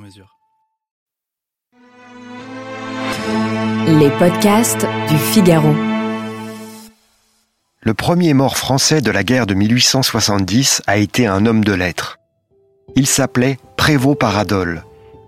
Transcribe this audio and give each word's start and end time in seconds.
mesure. 0.00 0.36
Les 3.86 4.10
podcasts 4.18 4.86
du 5.08 5.16
Figaro. 5.16 5.74
Le 7.82 7.94
premier 7.94 8.34
mort 8.34 8.56
français 8.56 9.00
de 9.00 9.10
la 9.10 9.24
guerre 9.24 9.46
de 9.46 9.54
1870 9.54 10.82
a 10.86 10.96
été 10.96 11.26
un 11.26 11.46
homme 11.46 11.64
de 11.64 11.72
lettres. 11.72 12.18
Il 12.96 13.06
s'appelait 13.06 13.58
Prévost 13.76 14.18
Paradol 14.18 14.84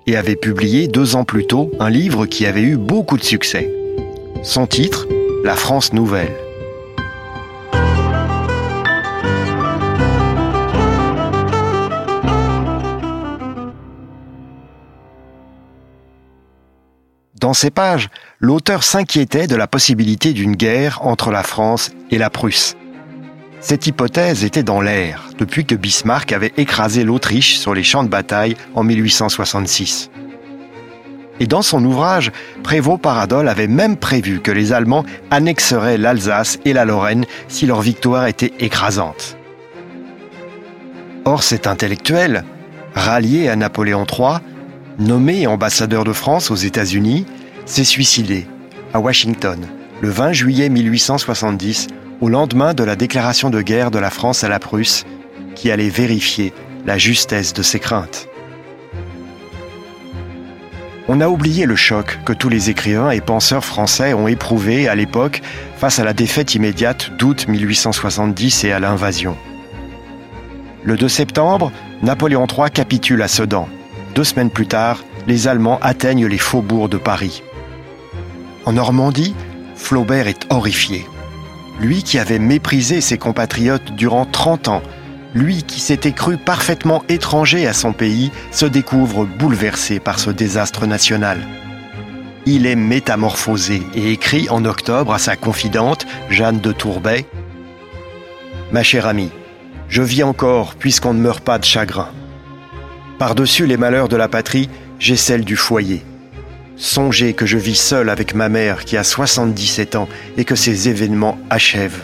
et 0.06 0.16
avait 0.16 0.36
publié 0.36 0.88
deux 0.88 1.16
ans 1.16 1.24
plus 1.24 1.46
tôt 1.46 1.70
un 1.78 1.88
livre 1.88 2.26
qui 2.26 2.46
avait 2.46 2.62
eu 2.62 2.76
beaucoup 2.76 3.16
de 3.16 3.24
succès. 3.24 3.72
Son 4.42 4.66
titre, 4.66 5.06
La 5.44 5.54
France 5.54 5.92
nouvelle. 5.92 6.41
Dans 17.42 17.54
ces 17.54 17.72
pages, 17.72 18.08
l'auteur 18.38 18.84
s'inquiétait 18.84 19.48
de 19.48 19.56
la 19.56 19.66
possibilité 19.66 20.32
d'une 20.32 20.54
guerre 20.54 21.04
entre 21.04 21.32
la 21.32 21.42
France 21.42 21.90
et 22.12 22.18
la 22.18 22.30
Prusse. 22.30 22.76
Cette 23.58 23.88
hypothèse 23.88 24.44
était 24.44 24.62
dans 24.62 24.80
l'air 24.80 25.28
depuis 25.38 25.64
que 25.64 25.74
Bismarck 25.74 26.30
avait 26.30 26.52
écrasé 26.56 27.02
l'Autriche 27.02 27.58
sur 27.58 27.74
les 27.74 27.82
champs 27.82 28.04
de 28.04 28.08
bataille 28.08 28.56
en 28.76 28.84
1866. 28.84 30.12
Et 31.40 31.48
dans 31.48 31.62
son 31.62 31.84
ouvrage, 31.84 32.30
Prévost 32.62 33.02
Paradol 33.02 33.48
avait 33.48 33.66
même 33.66 33.96
prévu 33.96 34.38
que 34.38 34.52
les 34.52 34.72
Allemands 34.72 35.04
annexeraient 35.32 35.98
l'Alsace 35.98 36.60
et 36.64 36.72
la 36.72 36.84
Lorraine 36.84 37.26
si 37.48 37.66
leur 37.66 37.80
victoire 37.80 38.28
était 38.28 38.52
écrasante. 38.60 39.36
Or 41.24 41.42
cet 41.42 41.66
intellectuel, 41.66 42.44
rallié 42.94 43.48
à 43.48 43.56
Napoléon 43.56 44.06
III, 44.06 44.38
nommé 44.98 45.46
ambassadeur 45.46 46.04
de 46.04 46.12
France 46.12 46.50
aux 46.50 46.56
États-Unis, 46.56 47.26
s'est 47.64 47.84
suicidé 47.84 48.46
à 48.92 49.00
Washington 49.00 49.66
le 50.00 50.10
20 50.10 50.32
juillet 50.32 50.68
1870, 50.68 51.86
au 52.20 52.28
lendemain 52.28 52.74
de 52.74 52.82
la 52.82 52.96
déclaration 52.96 53.50
de 53.50 53.62
guerre 53.62 53.90
de 53.90 53.98
la 54.00 54.10
France 54.10 54.42
à 54.42 54.48
la 54.48 54.58
Prusse, 54.58 55.04
qui 55.54 55.70
allait 55.70 55.88
vérifier 55.88 56.52
la 56.86 56.98
justesse 56.98 57.52
de 57.52 57.62
ses 57.62 57.78
craintes. 57.78 58.28
On 61.08 61.20
a 61.20 61.28
oublié 61.28 61.66
le 61.66 61.76
choc 61.76 62.18
que 62.24 62.32
tous 62.32 62.48
les 62.48 62.70
écrivains 62.70 63.10
et 63.10 63.20
penseurs 63.20 63.64
français 63.64 64.14
ont 64.14 64.28
éprouvé 64.28 64.88
à 64.88 64.94
l'époque 64.94 65.42
face 65.76 65.98
à 65.98 66.04
la 66.04 66.12
défaite 66.12 66.54
immédiate 66.54 67.10
d'août 67.18 67.46
1870 67.48 68.64
et 68.64 68.72
à 68.72 68.80
l'invasion. 68.80 69.36
Le 70.84 70.96
2 70.96 71.08
septembre, 71.08 71.70
Napoléon 72.02 72.46
III 72.46 72.70
capitule 72.70 73.22
à 73.22 73.28
Sedan. 73.28 73.68
Deux 74.14 74.24
semaines 74.24 74.50
plus 74.50 74.66
tard, 74.66 75.04
les 75.28 75.46
Allemands 75.46 75.78
atteignent 75.82 76.26
les 76.26 76.38
faubourgs 76.38 76.88
de 76.88 76.98
Paris. 76.98 77.42
En 78.64 78.74
Normandie, 78.74 79.34
Flaubert 79.74 80.28
est 80.28 80.46
horrifié. 80.50 81.04
Lui 81.80 82.02
qui 82.02 82.18
avait 82.18 82.38
méprisé 82.38 83.00
ses 83.00 83.18
compatriotes 83.18 83.92
durant 83.96 84.24
30 84.24 84.68
ans, 84.68 84.82
lui 85.34 85.62
qui 85.62 85.80
s'était 85.80 86.12
cru 86.12 86.36
parfaitement 86.36 87.02
étranger 87.08 87.66
à 87.66 87.72
son 87.72 87.92
pays, 87.92 88.30
se 88.50 88.66
découvre 88.66 89.24
bouleversé 89.24 89.98
par 89.98 90.18
ce 90.18 90.30
désastre 90.30 90.86
national. 90.86 91.38
Il 92.46 92.66
est 92.66 92.76
métamorphosé 92.76 93.82
et 93.94 94.12
écrit 94.12 94.48
en 94.50 94.64
octobre 94.64 95.14
à 95.14 95.18
sa 95.18 95.36
confidente, 95.36 96.06
Jeanne 96.28 96.60
de 96.60 96.72
Tourbet 96.72 97.26
Ma 98.70 98.82
chère 98.82 99.06
amie, 99.06 99.30
je 99.88 100.02
vis 100.02 100.22
encore 100.22 100.74
puisqu'on 100.74 101.14
ne 101.14 101.20
meurt 101.20 101.42
pas 101.42 101.58
de 101.58 101.64
chagrin. 101.64 102.08
Par-dessus 103.18 103.66
les 103.66 103.76
malheurs 103.76 104.08
de 104.08 104.16
la 104.16 104.28
patrie, 104.28 104.68
j'ai 104.98 105.16
celle 105.16 105.44
du 105.44 105.56
foyer. 105.56 106.02
Songez 106.76 107.34
que 107.34 107.46
je 107.46 107.58
vis 107.58 107.78
seul 107.78 108.08
avec 108.08 108.34
ma 108.34 108.48
mère 108.48 108.84
qui 108.84 108.96
a 108.96 109.04
77 109.04 109.96
ans 109.96 110.08
et 110.36 110.44
que 110.44 110.54
ces 110.54 110.88
événements 110.88 111.38
achèvent. 111.50 112.02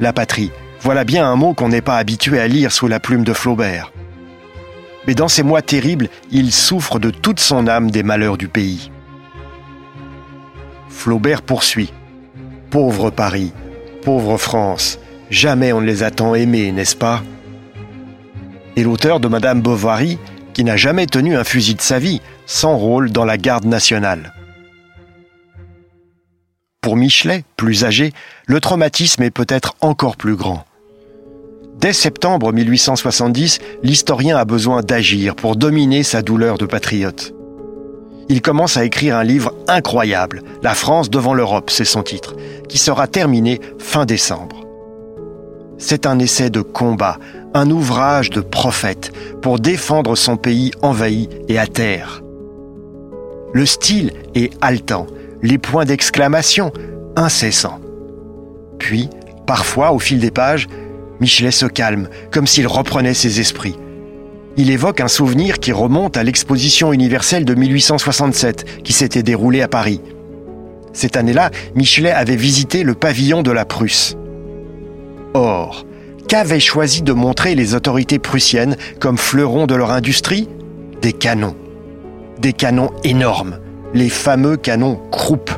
La 0.00 0.12
patrie, 0.12 0.50
voilà 0.80 1.04
bien 1.04 1.26
un 1.26 1.36
mot 1.36 1.54
qu'on 1.54 1.68
n'est 1.68 1.80
pas 1.80 1.96
habitué 1.96 2.40
à 2.40 2.48
lire 2.48 2.72
sous 2.72 2.88
la 2.88 3.00
plume 3.00 3.24
de 3.24 3.32
Flaubert. 3.32 3.92
Mais 5.06 5.14
dans 5.14 5.28
ces 5.28 5.42
mois 5.42 5.62
terribles, 5.62 6.08
il 6.30 6.52
souffre 6.52 6.98
de 6.98 7.10
toute 7.10 7.40
son 7.40 7.66
âme 7.66 7.90
des 7.90 8.02
malheurs 8.02 8.36
du 8.36 8.48
pays. 8.48 8.90
Flaubert 10.88 11.42
poursuit. 11.42 11.92
Pauvre 12.70 13.10
Paris, 13.10 13.52
pauvre 14.02 14.36
France, 14.38 14.98
jamais 15.30 15.72
on 15.72 15.80
ne 15.80 15.86
les 15.86 16.02
a 16.02 16.10
tant 16.10 16.34
aimés, 16.34 16.72
n'est-ce 16.72 16.96
pas? 16.96 17.22
Et 18.76 18.82
l'auteur 18.82 19.20
de 19.20 19.28
Madame 19.28 19.60
Bovary, 19.60 20.18
qui 20.52 20.64
n'a 20.64 20.76
jamais 20.76 21.06
tenu 21.06 21.36
un 21.36 21.44
fusil 21.44 21.74
de 21.74 21.80
sa 21.80 21.98
vie, 21.98 22.20
s'enrôle 22.46 23.10
dans 23.10 23.24
la 23.24 23.38
garde 23.38 23.64
nationale. 23.64 24.32
Pour 26.80 26.96
Michelet, 26.96 27.44
plus 27.56 27.84
âgé, 27.84 28.12
le 28.46 28.60
traumatisme 28.60 29.22
est 29.22 29.30
peut-être 29.30 29.74
encore 29.80 30.16
plus 30.16 30.34
grand. 30.34 30.64
Dès 31.78 31.92
septembre 31.92 32.52
1870, 32.52 33.60
l'historien 33.82 34.36
a 34.36 34.44
besoin 34.44 34.82
d'agir 34.82 35.34
pour 35.34 35.56
dominer 35.56 36.02
sa 36.02 36.22
douleur 36.22 36.58
de 36.58 36.66
patriote. 36.66 37.34
Il 38.28 38.40
commence 38.40 38.76
à 38.76 38.84
écrire 38.84 39.16
un 39.16 39.24
livre 39.24 39.52
incroyable, 39.68 40.42
La 40.62 40.74
France 40.74 41.10
devant 41.10 41.34
l'Europe, 41.34 41.70
c'est 41.70 41.84
son 41.84 42.02
titre, 42.02 42.34
qui 42.68 42.78
sera 42.78 43.06
terminé 43.06 43.60
fin 43.78 44.04
décembre. 44.04 44.64
C'est 45.78 46.06
un 46.06 46.18
essai 46.18 46.50
de 46.50 46.62
combat, 46.62 47.18
un 47.54 47.70
ouvrage 47.70 48.30
de 48.30 48.40
prophète 48.40 49.12
pour 49.40 49.58
défendre 49.58 50.16
son 50.16 50.36
pays 50.36 50.70
envahi 50.82 51.28
et 51.48 51.58
à 51.58 51.66
terre. 51.66 52.22
Le 53.52 53.66
style 53.66 54.12
est 54.34 54.52
haletant, 54.62 55.06
les 55.42 55.58
points 55.58 55.84
d'exclamation 55.84 56.72
incessants. 57.16 57.80
Puis, 58.78 59.10
parfois, 59.46 59.92
au 59.92 59.98
fil 59.98 60.18
des 60.18 60.30
pages, 60.30 60.68
Michelet 61.20 61.50
se 61.50 61.66
calme, 61.66 62.08
comme 62.30 62.46
s'il 62.46 62.66
reprenait 62.66 63.14
ses 63.14 63.40
esprits. 63.40 63.76
Il 64.56 64.70
évoque 64.70 65.00
un 65.00 65.08
souvenir 65.08 65.60
qui 65.60 65.72
remonte 65.72 66.16
à 66.16 66.24
l'exposition 66.24 66.92
universelle 66.92 67.44
de 67.44 67.54
1867 67.54 68.82
qui 68.82 68.92
s'était 68.92 69.22
déroulée 69.22 69.62
à 69.62 69.68
Paris. 69.68 70.00
Cette 70.92 71.16
année-là, 71.16 71.50
Michelet 71.74 72.10
avait 72.10 72.36
visité 72.36 72.82
le 72.82 72.94
pavillon 72.94 73.42
de 73.42 73.50
la 73.50 73.64
Prusse. 73.64 74.16
Or, 75.32 75.86
qu'avaient 76.28 76.60
choisi 76.60 77.02
de 77.02 77.12
montrer 77.12 77.54
les 77.54 77.74
autorités 77.74 78.18
prussiennes 78.18 78.76
comme 79.00 79.18
fleurons 79.18 79.66
de 79.66 79.74
leur 79.74 79.90
industrie? 79.90 80.48
Des 81.00 81.12
canons. 81.12 81.56
Des 82.38 82.52
canons 82.52 82.90
énormes, 83.04 83.58
les 83.94 84.08
fameux 84.08 84.56
canons 84.56 85.00
Krupp. 85.10 85.50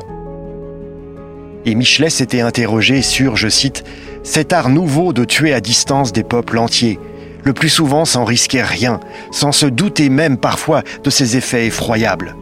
Et 1.65 1.73
Michelet 1.73 2.09
s'était 2.09 2.41
interrogé 2.41 3.01
sur, 3.01 3.37
je 3.37 3.47
cite, 3.47 3.83
cet 4.23 4.53
art 4.53 4.69
nouveau 4.69 5.13
de 5.13 5.23
tuer 5.23 5.53
à 5.53 5.61
distance 5.61 6.11
des 6.11 6.23
peuples 6.23 6.57
entiers, 6.57 6.99
le 7.43 7.53
plus 7.53 7.69
souvent 7.69 8.05
sans 8.05 8.25
risquer 8.25 8.61
rien, 8.61 8.99
sans 9.31 9.51
se 9.51 9.65
douter 9.65 10.09
même 10.09 10.37
parfois 10.37 10.83
de 11.03 11.09
ses 11.09 11.37
effets 11.37 11.67
effroyables. 11.67 12.35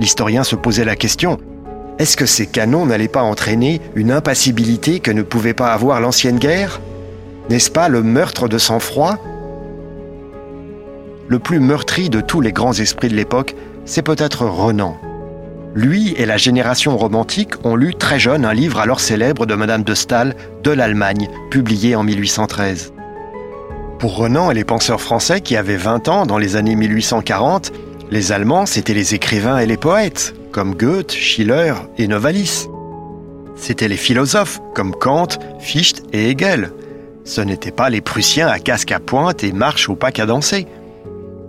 L'historien 0.00 0.44
se 0.44 0.54
posait 0.54 0.84
la 0.84 0.96
question, 0.96 1.38
est-ce 1.98 2.16
que 2.16 2.26
ces 2.26 2.46
canons 2.46 2.86
n'allaient 2.86 3.08
pas 3.08 3.22
entraîner 3.22 3.80
une 3.96 4.12
impassibilité 4.12 5.00
que 5.00 5.10
ne 5.10 5.22
pouvait 5.22 5.54
pas 5.54 5.72
avoir 5.72 6.00
l'ancienne 6.00 6.38
guerre? 6.38 6.80
N'est-ce 7.50 7.72
pas 7.72 7.88
le 7.88 8.02
meurtre 8.04 8.46
de 8.46 8.56
sang-froid? 8.56 9.16
Le 11.26 11.38
plus 11.40 11.58
meurtri 11.58 12.08
de 12.08 12.20
tous 12.20 12.40
les 12.40 12.52
grands 12.52 12.72
esprits 12.72 13.08
de 13.08 13.16
l'époque, 13.16 13.56
c'est 13.84 14.02
peut-être 14.02 14.46
Renan. 14.46 14.96
Lui 15.74 16.14
et 16.16 16.24
la 16.24 16.36
génération 16.36 16.96
romantique 16.96 17.54
ont 17.64 17.74
lu 17.74 17.94
très 17.94 18.20
jeune 18.20 18.44
un 18.44 18.54
livre 18.54 18.78
alors 18.78 19.00
célèbre 19.00 19.44
de 19.44 19.54
Madame 19.54 19.82
de 19.82 19.94
Staël 19.94 20.36
de 20.62 20.70
l'Allemagne, 20.70 21.28
publié 21.50 21.96
en 21.96 22.04
1813. 22.04 22.92
Pour 23.98 24.16
Renan 24.16 24.52
et 24.52 24.54
les 24.54 24.64
penseurs 24.64 25.00
français 25.00 25.40
qui 25.40 25.56
avaient 25.56 25.76
20 25.76 26.08
ans 26.08 26.26
dans 26.26 26.38
les 26.38 26.54
années 26.54 26.76
1840, 26.76 27.72
les 28.10 28.30
Allemands, 28.30 28.66
c'étaient 28.66 28.94
les 28.94 29.14
écrivains 29.14 29.58
et 29.58 29.66
les 29.66 29.76
poètes, 29.76 30.34
comme 30.52 30.74
Goethe, 30.74 31.12
Schiller 31.12 31.74
et 31.96 32.08
Novalis. 32.08 32.68
C'étaient 33.56 33.88
les 33.88 33.96
philosophes, 33.96 34.60
comme 34.74 34.94
Kant, 34.94 35.28
Fichte 35.60 36.02
et 36.12 36.30
Hegel. 36.30 36.72
Ce 37.24 37.40
n'étaient 37.40 37.72
pas 37.72 37.90
les 37.90 38.00
Prussiens 38.00 38.48
à 38.48 38.58
casque 38.58 38.92
à 38.92 39.00
pointe 39.00 39.44
et 39.44 39.52
marche 39.52 39.88
au 39.88 39.96
pas 39.96 40.12
cadencé. 40.12 40.66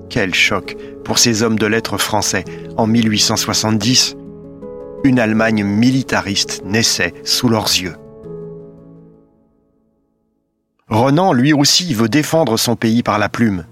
Quel 0.09 0.33
choc 0.33 0.75
pour 1.03 1.17
ces 1.17 1.41
hommes 1.41 1.57
de 1.57 1.65
lettres 1.65 1.97
français 1.97 2.45
en 2.77 2.85
1870. 2.85 4.15
Une 5.03 5.19
Allemagne 5.19 5.63
militariste 5.63 6.61
naissait 6.65 7.13
sous 7.23 7.49
leurs 7.49 7.67
yeux. 7.67 7.95
Renan, 10.87 11.33
lui 11.33 11.53
aussi, 11.53 11.93
veut 11.93 12.09
défendre 12.09 12.57
son 12.57 12.75
pays 12.75 13.03
par 13.03 13.17
la 13.17 13.29
plume. 13.29 13.65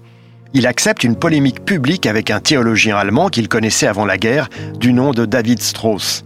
Il 0.54 0.66
accepte 0.66 1.04
une 1.04 1.16
polémique 1.16 1.64
publique 1.64 2.06
avec 2.06 2.30
un 2.30 2.40
théologien 2.40 2.96
allemand 2.96 3.28
qu'il 3.28 3.48
connaissait 3.48 3.86
avant 3.86 4.06
la 4.06 4.16
guerre, 4.16 4.48
du 4.80 4.94
nom 4.94 5.10
de 5.10 5.26
David 5.26 5.60
Strauss. 5.60 6.24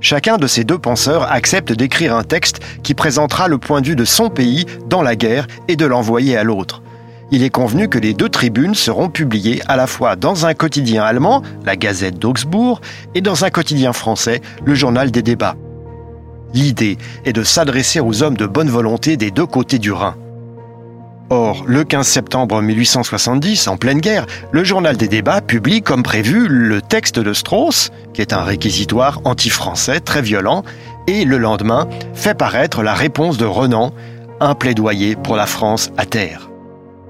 Chacun 0.00 0.38
de 0.38 0.46
ces 0.46 0.64
deux 0.64 0.78
penseurs 0.78 1.30
accepte 1.30 1.72
d'écrire 1.72 2.14
un 2.14 2.22
texte 2.22 2.60
qui 2.82 2.94
présentera 2.94 3.48
le 3.48 3.58
point 3.58 3.80
de 3.80 3.88
vue 3.88 3.96
de 3.96 4.04
son 4.04 4.30
pays 4.30 4.64
dans 4.88 5.02
la 5.02 5.16
guerre 5.16 5.46
et 5.68 5.76
de 5.76 5.84
l'envoyer 5.84 6.36
à 6.36 6.44
l'autre. 6.44 6.82
Il 7.30 7.42
est 7.42 7.50
convenu 7.50 7.88
que 7.88 7.98
les 7.98 8.14
deux 8.14 8.28
tribunes 8.28 8.74
seront 8.74 9.08
publiées 9.08 9.60
à 9.66 9.76
la 9.76 9.86
fois 9.86 10.16
dans 10.16 10.46
un 10.46 10.54
quotidien 10.54 11.02
allemand, 11.02 11.42
la 11.64 11.76
Gazette 11.76 12.18
d'Augsbourg, 12.18 12.80
et 13.14 13.20
dans 13.20 13.44
un 13.44 13.50
quotidien 13.50 13.92
français, 13.92 14.40
le 14.64 14.74
Journal 14.74 15.10
des 15.10 15.22
débats. 15.22 15.56
L'idée 16.54 16.96
est 17.24 17.32
de 17.32 17.42
s'adresser 17.42 18.00
aux 18.00 18.22
hommes 18.22 18.36
de 18.36 18.46
bonne 18.46 18.70
volonté 18.70 19.16
des 19.16 19.30
deux 19.30 19.46
côtés 19.46 19.78
du 19.78 19.92
Rhin. 19.92 20.14
Or, 21.28 21.64
le 21.66 21.82
15 21.82 22.06
septembre 22.06 22.62
1870, 22.62 23.66
en 23.66 23.76
pleine 23.76 23.98
guerre, 23.98 24.26
le 24.52 24.62
journal 24.62 24.96
des 24.96 25.08
débats 25.08 25.40
publie 25.40 25.82
comme 25.82 26.04
prévu 26.04 26.46
le 26.46 26.80
texte 26.80 27.18
de 27.18 27.32
Strauss, 27.32 27.90
qui 28.14 28.20
est 28.20 28.32
un 28.32 28.44
réquisitoire 28.44 29.20
anti-français 29.24 29.98
très 29.98 30.22
violent, 30.22 30.62
et 31.08 31.24
le 31.24 31.38
lendemain 31.38 31.88
fait 32.14 32.38
paraître 32.38 32.84
la 32.84 32.94
réponse 32.94 33.38
de 33.38 33.44
Renan, 33.44 33.92
un 34.38 34.54
plaidoyer 34.54 35.16
pour 35.16 35.34
la 35.34 35.46
France 35.46 35.90
à 35.96 36.06
terre. 36.06 36.48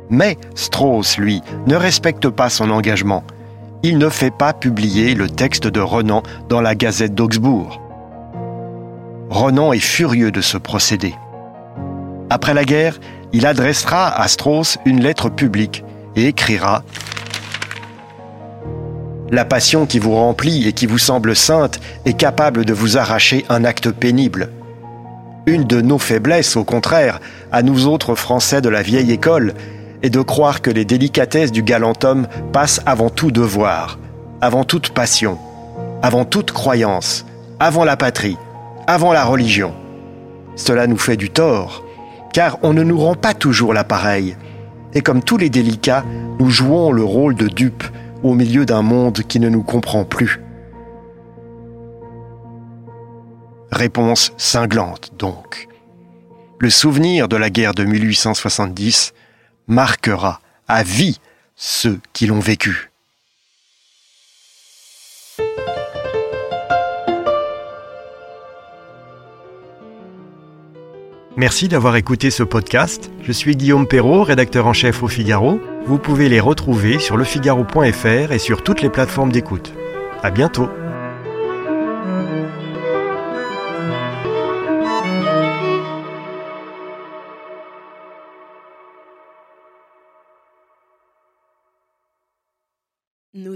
Mais 0.09 0.39
Strauss, 0.55 1.19
lui, 1.19 1.43
ne 1.67 1.77
respecte 1.77 2.31
pas 2.31 2.49
son 2.49 2.71
engagement. 2.71 3.23
Il 3.83 3.99
ne 3.99 4.09
fait 4.09 4.35
pas 4.35 4.55
publier 4.55 5.15
le 5.15 5.29
texte 5.29 5.67
de 5.67 5.81
Renan 5.81 6.23
dans 6.49 6.63
la 6.63 6.75
Gazette 6.75 7.15
d'Augsbourg. 7.15 7.83
Renan 9.29 9.75
est 9.75 9.79
furieux 9.79 10.31
de 10.31 10.41
ce 10.41 10.57
procédé. 10.57 11.15
Après 12.31 12.55
la 12.55 12.65
guerre, 12.65 12.99
il 13.33 13.47
adressera 13.47 14.09
à 14.09 14.29
Strauss 14.29 14.79
une 14.85 15.03
lettre 15.03 15.29
publique 15.29 15.85
et 16.15 16.27
écrira 16.27 16.83
La 19.31 19.45
passion 19.45 19.87
qui 19.87 19.99
vous 19.99 20.15
remplit 20.15 20.67
et 20.67 20.73
qui 20.73 20.87
vous 20.87 20.99
semble 20.99 21.37
sainte 21.37 21.81
est 22.05 22.17
capable 22.17 22.65
de 22.65 22.73
vous 22.73 22.97
arracher 22.97 23.45
un 23.49 23.65
acte 23.65 23.91
pénible. 23.91 24.51
Une 25.47 25.65
de 25.65 25.81
nos 25.81 25.99
faiblesses, 25.99 26.57
au 26.57 26.65
contraire, 26.65 27.21
à 27.53 27.63
nous 27.63 27.87
autres 27.87 28.15
Français 28.15 28.61
de 28.61 28.69
la 28.69 28.83
vieille 28.83 29.13
école, 29.13 29.55
est 30.03 30.11
de 30.11 30.21
croire 30.21 30.61
que 30.61 30.71
les 30.71 30.85
délicatesses 30.85 31.53
du 31.53 31.63
galant 31.63 31.95
homme 32.03 32.27
passent 32.53 32.81
avant 32.85 33.11
tout 33.11 33.31
devoir, 33.31 33.99
avant 34.41 34.65
toute 34.65 34.91
passion, 34.91 35.39
avant 36.03 36.25
toute 36.25 36.53
croyance, 36.53 37.25
avant 37.61 37.85
la 37.85 37.97
patrie, 37.97 38.37
avant 38.87 39.13
la 39.13 39.25
religion. 39.25 39.73
Cela 40.57 40.87
nous 40.87 40.99
fait 40.99 41.17
du 41.17 41.31
tort, 41.31 41.86
car 42.37 42.59
on 42.63 42.75
ne 42.75 42.83
nous 42.83 42.99
rend 42.99 43.15
pas 43.15 43.33
toujours 43.33 43.73
l'appareil. 43.73 44.37
Et 44.93 45.01
comme 45.01 45.23
tous 45.23 45.39
les 45.39 45.49
délicats, 45.49 46.05
nous 46.39 46.51
jouons 46.51 46.93
le 46.93 47.03
rôle 47.03 47.35
de 47.35 47.49
dupes 47.49 47.85
au 48.23 48.35
milieu 48.35 48.67
d'un 48.67 48.83
monde 48.83 49.23
qui 49.23 49.41
ne 49.41 49.49
nous 49.49 49.63
comprend 49.63 50.05
plus. 50.05 50.39
Réponse 53.73 54.35
cinglante 54.37 55.13
donc. 55.19 55.67
Le 56.59 56.69
souvenir 56.69 57.27
de 57.27 57.39
la 57.39 57.49
guerre 57.49 57.73
de 57.73 57.85
1870 57.85 59.15
marquera 59.67 60.43
à 60.69 60.83
vie 60.83 61.19
ceux 61.55 62.01
qui 62.13 62.27
l'ont 62.27 62.41
vécu. 62.41 62.91
Merci 71.37 71.69
d'avoir 71.69 71.97
écouté 71.97 72.31
ce 72.31 72.43
podcast. 72.43 73.11
Je 73.23 73.31
suis 73.31 73.57
Guillaume 73.57 73.87
Perrault, 73.87 74.23
rédacteur 74.23 74.67
en 74.67 74.73
chef 74.73 75.03
au 75.03 75.09
Figaro. 75.09 75.61
Vous 75.85 75.99
pouvez 75.99 76.31
les 76.31 76.41
retrouver 76.41 76.99
sur 76.99 77.19
lefigaro.fr 77.19 78.33
et 78.33 78.39
sur 78.39 78.63
toutes 78.63 78.81
les 78.81 78.89
plateformes 78.89 79.31
d'écoute. 79.31 79.75
À 80.23 80.31
bientôt. 80.31 80.71